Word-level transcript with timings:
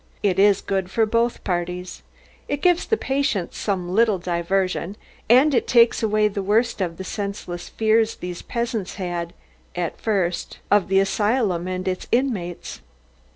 It 0.23 0.39
is 0.39 0.61
good 0.61 0.89
for 0.89 1.05
both 1.05 1.43
parties. 1.43 2.01
It 2.47 2.63
gives 2.63 2.87
the 2.87 2.97
patients 2.97 3.59
some 3.59 3.93
little 3.93 4.17
diversion, 4.17 4.97
and 5.29 5.53
it 5.53 5.67
takes 5.67 6.01
away 6.01 6.27
the 6.27 6.41
worst 6.41 6.81
of 6.81 6.97
the 6.97 7.03
senseless 7.03 7.69
fear 7.69 8.03
these 8.03 8.41
peasants 8.41 8.95
had 8.95 9.31
at 9.75 10.01
first 10.01 10.57
of 10.71 10.87
the 10.87 10.99
asylum 10.99 11.67
and 11.67 11.87
its 11.87 12.07
inmates. 12.11 12.81